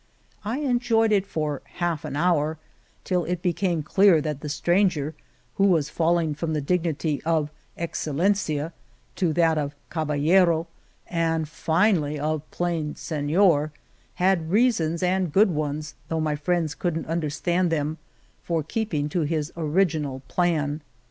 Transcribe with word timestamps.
I 0.43 0.61
enjoyed 0.61 1.11
it 1.11 1.27
for 1.27 1.57
a 1.57 1.61
half 1.77 2.05
hour, 2.05 2.57
till 3.03 3.23
it 3.25 3.43
became 3.43 3.83
clear 3.83 4.19
that 4.19 4.39
the 4.41 4.49
stranger, 4.49 5.13
who 5.57 5.65
was 5.67 5.91
fall 5.91 6.17
ing 6.17 6.33
from 6.33 6.53
the 6.53 6.59
dignity 6.59 7.21
of 7.21 7.51
Excellencia 7.77 8.73
to 9.17 9.31
that 9.33 9.59
of 9.59 9.75
Caballero, 9.91 10.65
and 11.07 11.47
finally 11.47 12.17
of 12.17 12.49
plain 12.49 12.95
Senor, 12.95 13.71
had 14.15 14.49
reasons, 14.49 15.03
and 15.03 15.31
good 15.31 15.51
ones, 15.51 15.93
though 16.07 16.19
my 16.19 16.35
friends 16.35 16.73
couldn't 16.73 17.05
understand 17.05 17.69
them, 17.71 17.99
for 18.43 18.63
keeping 18.63 19.07
to 19.09 19.21
his 19.21 19.53
original 19.55 20.21
plan. 20.27 20.81